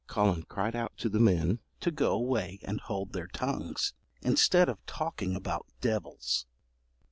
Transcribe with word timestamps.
Collen 0.07 0.47
cried 0.47 0.75
out 0.75 0.97
to 0.97 1.09
the 1.09 1.19
men 1.19 1.59
to 1.79 1.91
go 1.91 2.13
away 2.13 2.57
and 2.63 2.81
hold 2.81 3.13
their 3.13 3.27
tongues, 3.27 3.93
instead 4.23 4.67
of 4.67 4.83
talking 4.87 5.35
about 5.35 5.67
devils. 5.79 6.47